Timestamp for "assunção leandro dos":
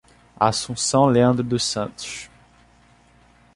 0.39-1.63